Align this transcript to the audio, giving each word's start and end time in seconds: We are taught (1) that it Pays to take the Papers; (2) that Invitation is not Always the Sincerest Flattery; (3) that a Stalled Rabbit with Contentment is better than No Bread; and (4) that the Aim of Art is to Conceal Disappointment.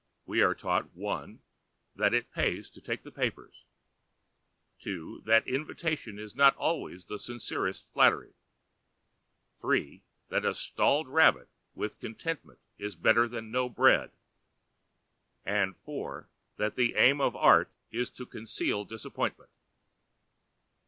We 0.25 0.41
are 0.41 0.55
taught 0.55 0.95
(1) 0.95 1.43
that 1.95 2.11
it 2.15 2.31
Pays 2.31 2.71
to 2.71 2.81
take 2.81 3.03
the 3.03 3.11
Papers; 3.11 3.65
(2) 4.79 5.21
that 5.25 5.47
Invitation 5.47 6.17
is 6.17 6.35
not 6.35 6.55
Always 6.57 7.05
the 7.05 7.19
Sincerest 7.19 7.85
Flattery; 7.93 8.33
(3) 9.59 10.01
that 10.29 10.43
a 10.43 10.55
Stalled 10.55 11.07
Rabbit 11.07 11.49
with 11.75 11.99
Contentment 11.99 12.57
is 12.79 12.95
better 12.95 13.27
than 13.27 13.51
No 13.51 13.69
Bread; 13.69 14.09
and 15.45 15.77
(4) 15.77 16.27
that 16.57 16.75
the 16.75 16.95
Aim 16.95 17.21
of 17.21 17.35
Art 17.35 17.71
is 17.91 18.09
to 18.09 18.25
Conceal 18.25 18.85
Disappointment. 18.85 19.51